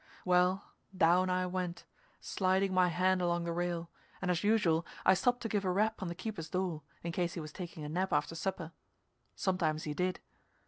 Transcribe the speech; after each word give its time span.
Well, 0.25 0.71
down 0.97 1.29
I 1.29 1.45
went, 1.45 1.85
sliding 2.19 2.73
my 2.73 2.87
hand 2.87 3.21
along 3.21 3.43
the 3.43 3.53
rail, 3.53 3.91
and 4.19 4.31
as 4.31 4.43
usual 4.43 4.83
I 5.05 5.13
stopped 5.13 5.41
to 5.41 5.47
give 5.47 5.63
a 5.63 5.69
rap 5.69 6.01
on 6.01 6.07
the 6.07 6.15
keeper's 6.15 6.49
door, 6.49 6.81
in 7.03 7.11
case 7.11 7.35
he 7.35 7.39
was 7.39 7.53
taking 7.53 7.83
a 7.83 7.89
nap 7.89 8.11
after 8.11 8.33
supper. 8.33 8.71
Sometimes 9.35 9.83
he 9.83 9.93
did. 9.93 10.19